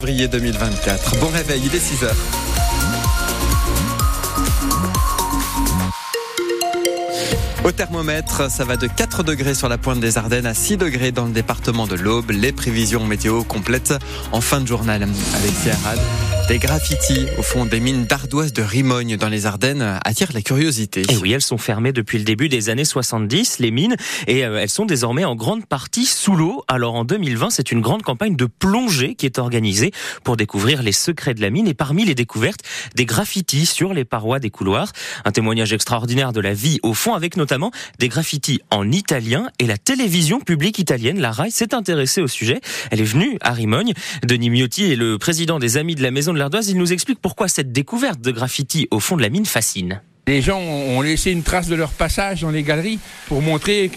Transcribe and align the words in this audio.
février 0.00 0.28
2024. 0.28 1.18
Bon 1.18 1.26
réveil, 1.26 1.60
il 1.66 1.74
est 1.74 1.80
6 1.80 2.04
heures. 2.04 2.16
Au 7.64 7.72
thermomètre, 7.72 8.48
ça 8.48 8.64
va 8.64 8.76
de 8.76 8.86
4 8.86 9.24
degrés 9.24 9.56
sur 9.56 9.68
la 9.68 9.76
pointe 9.76 9.98
des 9.98 10.16
Ardennes 10.16 10.46
à 10.46 10.54
6 10.54 10.76
degrés 10.76 11.10
dans 11.10 11.26
le 11.26 11.32
département 11.32 11.88
de 11.88 11.96
l'Aube. 11.96 12.30
Les 12.30 12.52
prévisions 12.52 13.04
météo 13.06 13.42
complètes 13.42 13.92
en 14.30 14.40
fin 14.40 14.60
de 14.60 14.68
journal. 14.68 15.02
Alexia 15.34 15.74
Arad. 15.84 15.98
Des 16.48 16.58
graffitis 16.58 17.26
au 17.36 17.42
fond 17.42 17.66
des 17.66 17.78
mines 17.78 18.06
d'ardoise 18.06 18.54
de 18.54 18.62
Rimogne 18.62 19.18
dans 19.18 19.28
les 19.28 19.44
Ardennes 19.44 20.00
attirent 20.02 20.32
la 20.32 20.40
curiosité. 20.40 21.02
Et 21.10 21.16
oui, 21.18 21.32
elles 21.32 21.42
sont 21.42 21.58
fermées 21.58 21.92
depuis 21.92 22.16
le 22.16 22.24
début 22.24 22.48
des 22.48 22.70
années 22.70 22.86
70, 22.86 23.58
les 23.58 23.70
mines, 23.70 23.96
et 24.26 24.46
euh, 24.46 24.58
elles 24.58 24.70
sont 24.70 24.86
désormais 24.86 25.26
en 25.26 25.36
grande 25.36 25.66
partie 25.66 26.06
sous 26.06 26.34
l'eau. 26.34 26.64
Alors 26.66 26.94
en 26.94 27.04
2020, 27.04 27.50
c'est 27.50 27.70
une 27.70 27.82
grande 27.82 28.00
campagne 28.00 28.34
de 28.34 28.46
plongée 28.46 29.14
qui 29.14 29.26
est 29.26 29.38
organisée 29.38 29.92
pour 30.24 30.38
découvrir 30.38 30.82
les 30.82 30.92
secrets 30.92 31.34
de 31.34 31.42
la 31.42 31.50
mine. 31.50 31.68
Et 31.68 31.74
parmi 31.74 32.06
les 32.06 32.14
découvertes, 32.14 32.60
des 32.94 33.04
graffitis 33.04 33.66
sur 33.66 33.92
les 33.92 34.06
parois 34.06 34.38
des 34.38 34.48
couloirs. 34.48 34.92
Un 35.26 35.32
témoignage 35.32 35.74
extraordinaire 35.74 36.32
de 36.32 36.40
la 36.40 36.54
vie 36.54 36.78
au 36.82 36.94
fond, 36.94 37.12
avec 37.12 37.36
notamment 37.36 37.72
des 37.98 38.08
graffitis 38.08 38.62
en 38.70 38.90
italien. 38.90 39.50
Et 39.58 39.66
la 39.66 39.76
télévision 39.76 40.40
publique 40.40 40.78
italienne, 40.78 41.20
la 41.20 41.30
RAI, 41.30 41.50
s'est 41.50 41.74
intéressée 41.74 42.22
au 42.22 42.26
sujet. 42.26 42.62
Elle 42.90 43.02
est 43.02 43.04
venue 43.04 43.36
à 43.42 43.52
Rimogne. 43.52 43.92
Denis 44.24 44.48
Miotti 44.48 44.90
est 44.90 44.96
le 44.96 45.18
président 45.18 45.58
des 45.58 45.76
Amis 45.76 45.94
de 45.94 46.02
la 46.02 46.10
Maison 46.10 46.37
il 46.68 46.78
nous 46.78 46.92
explique 46.92 47.20
pourquoi 47.20 47.48
cette 47.48 47.72
découverte 47.72 48.20
de 48.20 48.30
graffiti 48.30 48.88
au 48.90 49.00
fond 49.00 49.16
de 49.16 49.22
la 49.22 49.28
mine 49.28 49.46
fascine. 49.46 50.00
Les 50.26 50.42
gens 50.42 50.60
ont 50.60 51.00
laissé 51.00 51.30
une 51.30 51.42
trace 51.42 51.68
de 51.68 51.74
leur 51.74 51.90
passage 51.90 52.42
dans 52.42 52.50
les 52.50 52.62
galeries 52.62 52.98
pour 53.28 53.40
montrer 53.40 53.90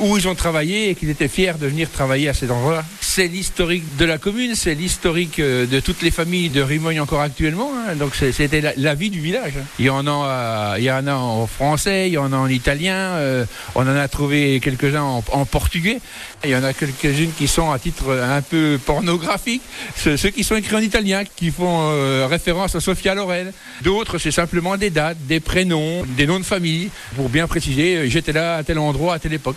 où 0.00 0.16
ils 0.16 0.26
ont 0.26 0.34
travaillé 0.34 0.90
et 0.90 0.94
qu'ils 0.96 1.08
étaient 1.08 1.28
fiers 1.28 1.54
de 1.60 1.68
venir 1.68 1.88
travailler 1.88 2.28
à 2.28 2.34
cet 2.34 2.50
endroit-là. 2.50 2.84
C'est 3.18 3.26
l'historique 3.26 3.96
de 3.96 4.04
la 4.04 4.16
commune, 4.16 4.54
c'est 4.54 4.76
l'historique 4.76 5.40
euh, 5.40 5.66
de 5.66 5.80
toutes 5.80 6.02
les 6.02 6.12
familles 6.12 6.50
de 6.50 6.62
Rimogne 6.62 7.00
encore 7.00 7.20
actuellement. 7.20 7.72
Hein. 7.74 7.96
Donc 7.96 8.14
c'était 8.14 8.60
la, 8.76 8.94
vie 8.94 9.10
du 9.10 9.18
village. 9.18 9.54
Hein. 9.58 9.64
Il 9.80 9.86
y 9.86 9.90
en 9.90 10.06
a, 10.06 11.14
en 11.14 11.46
français, 11.48 12.06
il 12.06 12.12
y 12.12 12.18
en 12.18 12.32
a 12.32 12.36
en 12.36 12.46
italien. 12.46 12.94
Euh, 12.94 13.44
on 13.74 13.80
en 13.80 13.96
a 13.96 14.06
trouvé 14.06 14.60
quelques-uns 14.60 15.02
en, 15.02 15.44
portugais. 15.46 15.98
Il 16.44 16.50
y 16.50 16.54
en 16.54 16.62
a 16.62 16.72
quelques-unes 16.72 17.32
qui 17.36 17.48
sont 17.48 17.72
à 17.72 17.80
titre 17.80 18.08
un 18.12 18.40
peu 18.40 18.78
pornographique. 18.86 19.62
Ceux, 19.96 20.14
qui 20.30 20.44
sont 20.44 20.54
écrits 20.54 20.76
en 20.76 20.80
italien, 20.80 21.24
qui 21.24 21.50
font 21.50 21.90
euh, 21.90 22.28
référence 22.30 22.76
à 22.76 22.80
Sophia 22.80 23.16
Loren. 23.16 23.50
D'autres, 23.82 24.18
c'est 24.18 24.30
simplement 24.30 24.76
des 24.76 24.90
dates, 24.90 25.18
des 25.26 25.40
prénoms 25.40 26.04
des 26.16 26.28
noms 26.28 26.38
de 26.38 26.44
famille, 26.44 26.88
pour 27.16 27.28
bien 27.30 27.48
préciser, 27.48 28.08
j'étais 28.08 28.32
là 28.32 28.58
à 28.58 28.62
tel 28.62 28.78
endroit, 28.78 29.14
à 29.14 29.18
telle 29.18 29.32
époque. 29.32 29.56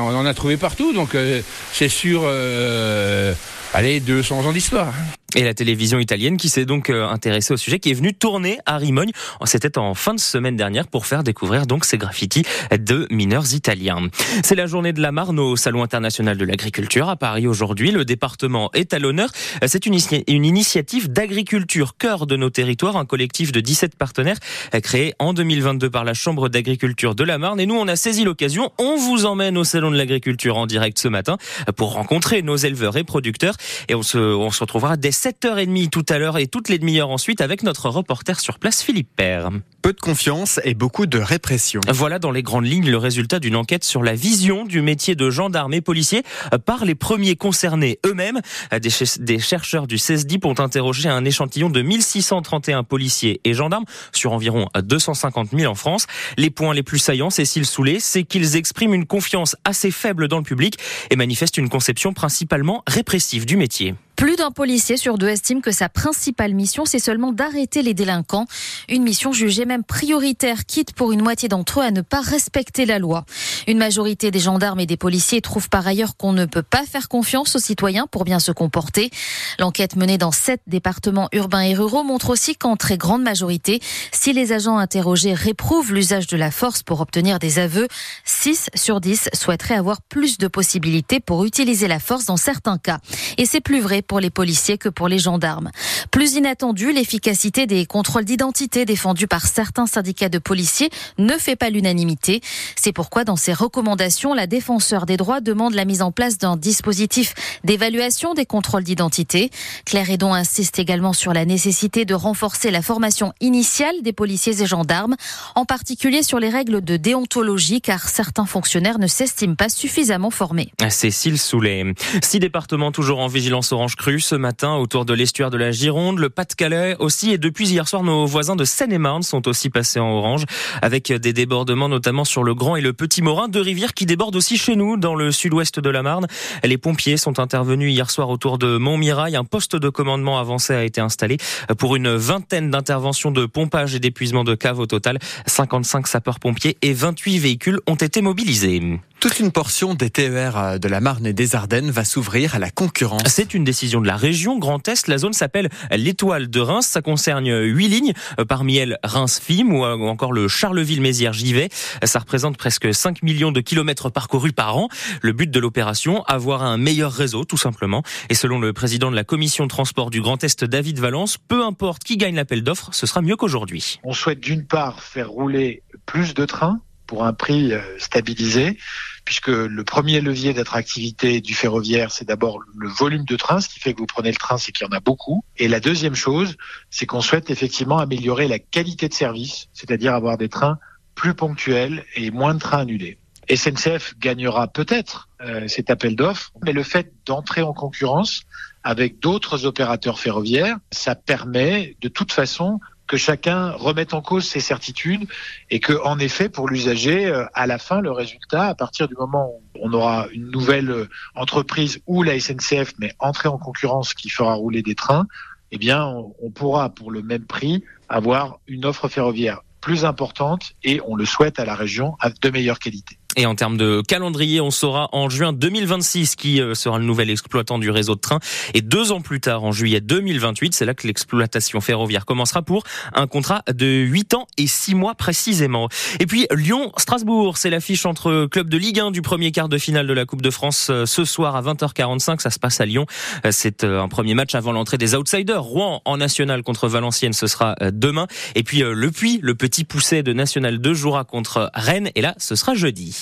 On 0.00 0.16
en 0.16 0.26
a 0.26 0.34
trouvé 0.34 0.56
partout, 0.56 0.92
donc 0.92 1.14
euh, 1.14 1.40
c'est 1.72 1.88
sûr, 1.88 2.22
euh, 2.24 3.34
allez, 3.74 4.00
200 4.00 4.46
ans 4.46 4.52
d'histoire. 4.52 4.92
Et 5.34 5.44
la 5.44 5.54
télévision 5.54 5.98
italienne 5.98 6.36
qui 6.36 6.48
s'est 6.48 6.66
donc 6.66 6.90
euh, 6.90 7.08
intéressée 7.08 7.54
au 7.54 7.56
sujet, 7.56 7.78
qui 7.78 7.90
est 7.90 7.94
venue 7.94 8.12
tourner 8.12 8.58
à 8.66 8.76
Rimogne. 8.76 9.12
C'était 9.44 9.78
en 9.78 9.94
fin 9.94 10.14
de 10.14 10.20
semaine 10.20 10.56
dernière 10.56 10.86
pour 10.86 11.06
faire 11.06 11.22
découvrir 11.22 11.66
donc 11.66 11.84
ces 11.84 11.96
graffitis 11.96 12.44
de 12.70 13.06
mineurs 13.10 13.54
italiens. 13.54 14.08
C'est 14.42 14.54
la 14.54 14.66
journée 14.66 14.92
de 14.92 15.00
la 15.00 15.10
Marne 15.10 15.38
au 15.38 15.56
Salon 15.56 15.82
international 15.82 16.36
de 16.36 16.44
l'agriculture 16.44 17.08
à 17.08 17.16
Paris 17.16 17.46
aujourd'hui. 17.46 17.92
Le 17.92 18.04
département 18.04 18.70
est 18.74 18.92
à 18.92 18.98
l'honneur. 18.98 19.30
C'est 19.66 19.86
une, 19.86 19.96
une 20.28 20.44
initiative 20.44 21.10
d'agriculture 21.10 21.96
cœur 21.96 22.26
de 22.26 22.36
nos 22.36 22.50
territoires, 22.50 22.96
un 22.96 23.06
collectif 23.06 23.52
de 23.52 23.60
17 23.60 23.96
partenaires 23.96 24.38
créé 24.82 25.14
en 25.18 25.32
2022 25.32 25.88
par 25.88 26.04
la 26.04 26.14
Chambre 26.14 26.48
d'agriculture 26.48 27.14
de 27.14 27.24
la 27.24 27.38
Marne. 27.38 27.60
Et 27.60 27.66
nous, 27.66 27.76
on 27.76 27.88
a 27.88 27.96
saisi 27.96 28.24
l'occasion. 28.24 28.70
On 28.78 28.96
vous 28.96 29.24
emmène 29.24 29.56
au 29.56 29.64
Salon 29.64 29.90
de 29.90 29.96
l'agriculture 29.96 30.56
en 30.56 30.66
direct 30.66 30.98
ce 30.98 31.08
matin 31.08 31.38
pour 31.76 31.94
rencontrer 31.94 32.42
nos 32.42 32.56
éleveurs 32.56 32.96
et 32.96 33.04
producteurs. 33.04 33.54
Et 33.88 33.94
on 33.94 34.02
se, 34.02 34.18
on 34.18 34.50
se 34.50 34.60
retrouvera 34.60 34.96
dès 34.96 35.12
7h30 35.22 35.88
tout 35.88 36.04
à 36.08 36.18
l'heure 36.18 36.36
et 36.36 36.48
toutes 36.48 36.68
les 36.68 36.80
demi-heures 36.80 37.10
ensuite 37.10 37.40
avec 37.40 37.62
notre 37.62 37.88
reporter 37.88 38.40
sur 38.40 38.58
place 38.58 38.82
Philippe 38.82 39.10
Père. 39.14 39.50
Peu 39.80 39.92
de 39.92 40.00
confiance 40.00 40.58
et 40.64 40.74
beaucoup 40.74 41.06
de 41.06 41.18
répression. 41.18 41.80
Voilà 41.88 42.18
dans 42.18 42.32
les 42.32 42.42
grandes 42.42 42.66
lignes 42.66 42.90
le 42.90 42.96
résultat 42.96 43.38
d'une 43.38 43.54
enquête 43.54 43.84
sur 43.84 44.02
la 44.02 44.14
vision 44.14 44.64
du 44.64 44.82
métier 44.82 45.14
de 45.14 45.30
gendarme 45.30 45.74
et 45.74 45.80
policier 45.80 46.24
par 46.66 46.84
les 46.84 46.96
premiers 46.96 47.36
concernés 47.36 48.00
eux-mêmes. 48.04 48.40
Des, 48.80 49.38
chercheurs 49.38 49.86
du 49.86 49.96
CESDIP 49.96 50.44
ont 50.44 50.58
interrogé 50.58 51.08
un 51.08 51.24
échantillon 51.24 51.70
de 51.70 51.82
1631 51.82 52.82
policiers 52.82 53.40
et 53.44 53.54
gendarmes 53.54 53.84
sur 54.10 54.32
environ 54.32 54.68
250 54.74 55.50
000 55.56 55.70
en 55.70 55.76
France. 55.76 56.08
Les 56.36 56.50
points 56.50 56.74
les 56.74 56.82
plus 56.82 56.98
saillants, 56.98 57.30
Cécile 57.30 57.66
Soulet, 57.66 57.98
c'est 58.00 58.24
qu'ils 58.24 58.56
expriment 58.56 58.94
une 58.94 59.06
confiance 59.06 59.54
assez 59.64 59.92
faible 59.92 60.26
dans 60.26 60.38
le 60.38 60.44
public 60.44 60.78
et 61.10 61.16
manifestent 61.16 61.58
une 61.58 61.68
conception 61.68 62.12
principalement 62.12 62.82
répressive 62.88 63.46
du 63.46 63.56
métier. 63.56 63.94
Plus 64.22 64.36
d'un 64.36 64.52
policier 64.52 64.96
sur 64.96 65.18
deux 65.18 65.26
estime 65.26 65.60
que 65.60 65.72
sa 65.72 65.88
principale 65.88 66.54
mission, 66.54 66.84
c'est 66.84 67.00
seulement 67.00 67.32
d'arrêter 67.32 67.82
les 67.82 67.92
délinquants. 67.92 68.46
Une 68.88 69.02
mission 69.02 69.32
jugée 69.32 69.64
même 69.64 69.82
prioritaire, 69.82 70.64
quitte 70.64 70.92
pour 70.92 71.10
une 71.10 71.20
moitié 71.20 71.48
d'entre 71.48 71.80
eux 71.80 71.82
à 71.82 71.90
ne 71.90 72.02
pas 72.02 72.20
respecter 72.20 72.86
la 72.86 73.00
loi. 73.00 73.24
Une 73.66 73.78
majorité 73.78 74.30
des 74.30 74.38
gendarmes 74.38 74.78
et 74.78 74.86
des 74.86 74.96
policiers 74.96 75.40
trouvent 75.40 75.68
par 75.68 75.84
ailleurs 75.88 76.16
qu'on 76.16 76.32
ne 76.32 76.44
peut 76.44 76.62
pas 76.62 76.84
faire 76.86 77.08
confiance 77.08 77.56
aux 77.56 77.58
citoyens 77.58 78.06
pour 78.06 78.22
bien 78.22 78.38
se 78.38 78.52
comporter. 78.52 79.10
L'enquête 79.58 79.96
menée 79.96 80.18
dans 80.18 80.30
sept 80.30 80.60
départements 80.68 81.28
urbains 81.32 81.62
et 81.62 81.74
ruraux 81.74 82.04
montre 82.04 82.30
aussi 82.30 82.54
qu'en 82.54 82.76
très 82.76 82.98
grande 82.98 83.24
majorité, 83.24 83.80
si 84.12 84.32
les 84.32 84.52
agents 84.52 84.78
interrogés 84.78 85.34
réprouvent 85.34 85.92
l'usage 85.92 86.28
de 86.28 86.36
la 86.36 86.52
force 86.52 86.84
pour 86.84 87.00
obtenir 87.00 87.40
des 87.40 87.58
aveux, 87.58 87.88
6 88.24 88.70
sur 88.76 89.00
10 89.00 89.30
souhaiteraient 89.32 89.74
avoir 89.74 90.00
plus 90.00 90.38
de 90.38 90.46
possibilités 90.46 91.18
pour 91.18 91.44
utiliser 91.44 91.88
la 91.88 91.98
force 91.98 92.26
dans 92.26 92.36
certains 92.36 92.78
cas. 92.78 93.00
Et 93.36 93.46
c'est 93.46 93.60
plus 93.60 93.80
vrai 93.80 94.00
les 94.20 94.30
policiers 94.30 94.78
que 94.78 94.88
pour 94.88 95.08
les 95.08 95.18
gendarmes. 95.18 95.70
Plus 96.10 96.34
inattendu, 96.34 96.92
l'efficacité 96.92 97.66
des 97.66 97.86
contrôles 97.86 98.24
d'identité 98.24 98.84
défendus 98.84 99.26
par 99.26 99.46
certains 99.46 99.86
syndicats 99.86 100.28
de 100.28 100.38
policiers 100.38 100.90
ne 101.18 101.36
fait 101.38 101.56
pas 101.56 101.70
l'unanimité. 101.70 102.40
C'est 102.76 102.92
pourquoi 102.92 103.24
dans 103.24 103.36
ses 103.36 103.52
recommandations, 103.52 104.34
la 104.34 104.46
défenseur 104.46 105.06
des 105.06 105.16
droits 105.16 105.40
demande 105.40 105.74
la 105.74 105.84
mise 105.84 106.02
en 106.02 106.12
place 106.12 106.38
d'un 106.38 106.56
dispositif 106.56 107.34
d'évaluation 107.64 108.34
des 108.34 108.46
contrôles 108.46 108.84
d'identité. 108.84 109.50
Claire 109.84 110.10
Edon 110.10 110.34
insiste 110.34 110.78
également 110.78 111.12
sur 111.12 111.32
la 111.32 111.44
nécessité 111.44 112.04
de 112.04 112.14
renforcer 112.14 112.70
la 112.70 112.82
formation 112.82 113.32
initiale 113.40 113.94
des 114.02 114.12
policiers 114.12 114.62
et 114.62 114.66
gendarmes, 114.66 115.16
en 115.54 115.64
particulier 115.64 116.22
sur 116.22 116.38
les 116.38 116.48
règles 116.48 116.82
de 116.82 116.96
déontologie, 116.96 117.80
car 117.80 118.08
certains 118.08 118.46
fonctionnaires 118.46 118.98
ne 118.98 119.06
s'estiment 119.06 119.54
pas 119.54 119.68
suffisamment 119.68 120.30
formés. 120.30 120.72
Cécile 120.88 121.38
Soulet. 121.38 121.84
Six 122.22 122.38
départements 122.38 122.92
toujours 122.92 123.20
en 123.20 123.28
vigilance 123.28 123.72
orange 123.72 123.96
ce 124.02 124.34
matin 124.34 124.74
autour 124.74 125.04
de 125.04 125.14
l'estuaire 125.14 125.50
de 125.50 125.56
la 125.56 125.70
Gironde, 125.70 126.18
le 126.18 126.28
Pas-de-Calais 126.28 126.96
aussi. 126.98 127.30
Et 127.30 127.38
depuis 127.38 127.68
hier 127.68 127.86
soir, 127.86 128.02
nos 128.02 128.26
voisins 128.26 128.56
de 128.56 128.64
Seine-et-Marne 128.64 129.22
sont 129.22 129.46
aussi 129.46 129.70
passés 129.70 130.00
en 130.00 130.10
orange 130.10 130.44
avec 130.82 131.12
des 131.12 131.32
débordements 131.32 131.88
notamment 131.88 132.24
sur 132.24 132.42
le 132.42 132.52
Grand 132.54 132.74
et 132.74 132.80
le 132.80 132.92
Petit 132.92 133.22
Morin, 133.22 133.48
deux 133.48 133.60
rivières 133.60 133.94
qui 133.94 134.04
débordent 134.04 134.34
aussi 134.34 134.58
chez 134.58 134.74
nous 134.74 134.96
dans 134.96 135.14
le 135.14 135.30
sud-ouest 135.30 135.78
de 135.78 135.88
la 135.88 136.02
Marne. 136.02 136.26
Les 136.64 136.78
pompiers 136.78 137.16
sont 137.16 137.38
intervenus 137.38 137.92
hier 137.92 138.10
soir 138.10 138.28
autour 138.28 138.58
de 138.58 138.76
Montmirail. 138.76 139.36
Un 139.36 139.44
poste 139.44 139.76
de 139.76 139.88
commandement 139.88 140.38
avancé 140.38 140.74
a 140.74 140.82
été 140.82 141.00
installé 141.00 141.36
pour 141.78 141.94
une 141.94 142.12
vingtaine 142.14 142.70
d'interventions 142.70 143.30
de 143.30 143.46
pompage 143.46 143.94
et 143.94 144.00
d'épuisement 144.00 144.42
de 144.42 144.56
caves 144.56 144.80
au 144.80 144.86
total. 144.86 145.20
55 145.46 146.08
sapeurs-pompiers 146.08 146.76
et 146.82 146.92
28 146.92 147.38
véhicules 147.38 147.78
ont 147.86 147.94
été 147.94 148.20
mobilisés. 148.20 148.82
Toute 149.22 149.38
une 149.38 149.52
portion 149.52 149.94
des 149.94 150.10
TER 150.10 150.58
euh, 150.58 150.78
de 150.78 150.88
la 150.88 151.00
Marne 151.00 151.26
et 151.26 151.32
des 151.32 151.54
Ardennes 151.54 151.92
va 151.92 152.04
s'ouvrir 152.04 152.56
à 152.56 152.58
la 152.58 152.70
concurrence. 152.70 153.22
C'est 153.26 153.54
une 153.54 153.62
décision 153.62 154.00
de 154.00 154.06
la 154.08 154.16
région 154.16 154.58
Grand 154.58 154.88
Est. 154.88 155.06
La 155.06 155.16
zone 155.16 155.32
s'appelle 155.32 155.68
l'Étoile 155.92 156.50
de 156.50 156.58
Reims. 156.58 156.88
Ça 156.88 157.02
concerne 157.02 157.46
huit 157.46 157.86
lignes, 157.86 158.14
euh, 158.40 158.44
parmi 158.44 158.78
elles 158.78 158.98
Reims-Fim 159.04 159.70
ou 159.70 159.84
encore 159.84 160.32
le 160.32 160.48
Charleville-Mézières-Givet. 160.48 161.68
Ça 162.02 162.18
représente 162.18 162.56
presque 162.56 162.92
5 162.92 163.22
millions 163.22 163.52
de 163.52 163.60
kilomètres 163.60 164.10
parcourus 164.10 164.50
par 164.50 164.76
an. 164.76 164.88
Le 165.20 165.32
but 165.32 165.48
de 165.48 165.60
l'opération, 165.60 166.24
avoir 166.24 166.64
un 166.64 166.76
meilleur 166.76 167.12
réseau, 167.12 167.44
tout 167.44 167.56
simplement. 167.56 168.02
Et 168.28 168.34
selon 168.34 168.58
le 168.58 168.72
président 168.72 169.08
de 169.08 169.14
la 169.14 169.22
commission 169.22 169.66
de 169.66 169.70
transport 169.70 170.10
du 170.10 170.20
Grand 170.20 170.42
Est, 170.42 170.64
David 170.64 170.98
Valence, 170.98 171.38
peu 171.38 171.64
importe 171.64 172.02
qui 172.02 172.16
gagne 172.16 172.34
l'appel 172.34 172.64
d'offres, 172.64 172.88
ce 172.90 173.06
sera 173.06 173.22
mieux 173.22 173.36
qu'aujourd'hui. 173.36 174.00
On 174.02 174.14
souhaite 174.14 174.40
d'une 174.40 174.66
part 174.66 175.00
faire 175.00 175.30
rouler 175.30 175.84
plus 176.06 176.34
de 176.34 176.44
trains 176.44 176.80
pour 177.12 177.24
un 177.26 177.34
prix 177.34 177.74
euh, 177.74 177.80
stabilisé 177.98 178.78
puisque 179.26 179.48
le 179.48 179.84
premier 179.84 180.22
levier 180.22 180.54
d'attractivité 180.54 181.42
du 181.42 181.52
ferroviaire, 181.54 182.10
c'est 182.10 182.24
d'abord 182.24 182.58
le 182.74 182.88
volume 182.88 183.26
de 183.26 183.36
trains. 183.36 183.60
Ce 183.60 183.68
qui 183.68 183.80
fait 183.80 183.92
que 183.92 183.98
vous 183.98 184.06
prenez 184.06 184.30
le 184.30 184.36
train, 184.36 184.56
c'est 184.56 184.72
qu'il 184.72 184.86
y 184.86 184.88
en 184.88 184.96
a 184.96 185.00
beaucoup. 185.00 185.44
Et 185.58 185.68
la 185.68 185.78
deuxième 185.78 186.14
chose, 186.14 186.56
c'est 186.88 187.04
qu'on 187.04 187.20
souhaite 187.20 187.50
effectivement 187.50 187.98
améliorer 187.98 188.48
la 188.48 188.58
qualité 188.58 189.10
de 189.10 189.14
service, 189.14 189.68
c'est-à-dire 189.74 190.14
avoir 190.14 190.38
des 190.38 190.48
trains 190.48 190.78
plus 191.14 191.34
ponctuels 191.34 192.02
et 192.16 192.30
moins 192.30 192.54
de 192.54 192.60
trains 192.60 192.78
annulés. 192.80 193.18
SNCF 193.54 194.14
gagnera 194.18 194.68
peut-être 194.68 195.28
euh, 195.42 195.68
cet 195.68 195.90
appel 195.90 196.16
d'offres, 196.16 196.50
mais 196.64 196.72
le 196.72 196.82
fait 196.82 197.12
d'entrer 197.26 197.60
en 197.60 197.74
concurrence 197.74 198.44
avec 198.84 199.18
d'autres 199.18 199.66
opérateurs 199.66 200.18
ferroviaires, 200.18 200.78
ça 200.90 201.14
permet 201.14 201.94
de 202.00 202.08
toute 202.08 202.32
façon 202.32 202.80
que 203.12 203.18
chacun 203.18 203.72
remette 203.72 204.14
en 204.14 204.22
cause 204.22 204.48
ses 204.48 204.60
certitudes 204.60 205.28
et 205.68 205.80
que, 205.80 205.92
en 206.02 206.18
effet, 206.18 206.48
pour 206.48 206.66
l'usager, 206.66 207.26
euh, 207.26 207.44
à 207.52 207.66
la 207.66 207.76
fin, 207.76 208.00
le 208.00 208.10
résultat, 208.10 208.68
à 208.68 208.74
partir 208.74 209.06
du 209.06 209.14
moment 209.14 209.50
où 209.52 209.62
on 209.82 209.92
aura 209.92 210.28
une 210.32 210.50
nouvelle 210.50 210.90
euh, 210.90 211.10
entreprise 211.34 212.00
ou 212.06 212.22
la 212.22 212.40
SNCF, 212.40 212.94
mais 212.98 213.12
entrer 213.18 213.50
en 213.50 213.58
concurrence 213.58 214.14
qui 214.14 214.30
fera 214.30 214.54
rouler 214.54 214.80
des 214.80 214.94
trains, 214.94 215.26
eh 215.72 215.76
bien, 215.76 216.10
on 216.40 216.50
pourra, 216.50 216.88
pour 216.88 217.10
le 217.10 217.20
même 217.20 217.44
prix, 217.44 217.84
avoir 218.08 218.60
une 218.66 218.86
offre 218.86 219.08
ferroviaire 219.08 219.60
plus 219.82 220.06
importante 220.06 220.72
et 220.82 221.02
on 221.06 221.14
le 221.14 221.26
souhaite 221.26 221.60
à 221.60 221.66
la 221.66 221.74
région 221.74 222.16
de 222.40 222.48
meilleure 222.48 222.78
qualité. 222.78 223.18
Et 223.36 223.46
en 223.46 223.54
termes 223.54 223.78
de 223.78 224.02
calendrier, 224.06 224.60
on 224.60 224.70
saura 224.70 225.08
en 225.12 225.30
juin 225.30 225.54
2026 225.54 226.36
qui 226.36 226.60
euh, 226.60 226.74
sera 226.74 226.98
le 226.98 227.04
nouvel 227.04 227.30
exploitant 227.30 227.78
du 227.78 227.88
réseau 227.88 228.14
de 228.14 228.20
train. 228.20 228.40
Et 228.74 228.82
deux 228.82 229.10
ans 229.10 229.22
plus 229.22 229.40
tard, 229.40 229.64
en 229.64 229.72
juillet 229.72 230.02
2028, 230.02 230.74
c'est 230.74 230.84
là 230.84 230.92
que 230.92 231.06
l'exploitation 231.06 231.80
ferroviaire 231.80 232.26
commencera 232.26 232.60
pour 232.60 232.84
un 233.14 233.26
contrat 233.26 233.62
de 233.72 233.86
8 233.86 234.34
ans 234.34 234.46
et 234.58 234.66
6 234.66 234.94
mois 234.94 235.14
précisément. 235.14 235.88
Et 236.20 236.26
puis 236.26 236.46
Lyon-Strasbourg, 236.52 237.56
c'est 237.56 237.70
l'affiche 237.70 238.04
entre 238.04 238.46
club 238.50 238.68
de 238.68 238.76
Ligue 238.76 239.00
1 239.00 239.12
du 239.12 239.22
premier 239.22 239.50
quart 239.50 239.70
de 239.70 239.78
finale 239.78 240.06
de 240.06 240.12
la 240.12 240.26
Coupe 240.26 240.42
de 240.42 240.50
France 240.50 240.88
euh, 240.90 241.06
ce 241.06 241.24
soir 241.24 241.56
à 241.56 241.62
20h45. 241.62 242.40
Ça 242.40 242.50
se 242.50 242.58
passe 242.58 242.82
à 242.82 242.86
Lyon. 242.86 243.06
Euh, 243.46 243.48
c'est 243.50 243.82
un 243.84 244.08
premier 244.08 244.34
match 244.34 244.54
avant 244.54 244.72
l'entrée 244.72 244.98
des 244.98 245.14
outsiders. 245.14 245.62
Rouen 245.62 246.02
en 246.04 246.18
national 246.18 246.62
contre 246.62 246.86
Valenciennes, 246.86 247.32
ce 247.32 247.46
sera 247.46 247.76
demain. 247.92 248.26
Et 248.54 248.62
puis 248.62 248.80
Le 248.80 249.10
Puy, 249.10 249.38
le 249.42 249.54
petit 249.54 249.84
pousset 249.84 250.22
de 250.22 250.34
National 250.34 250.78
2 250.78 250.92
jouera 250.92 251.24
contre 251.24 251.70
Rennes. 251.72 252.10
Et 252.14 252.20
là, 252.20 252.34
ce 252.38 252.56
sera 252.56 252.74
jeudi. 252.74 253.21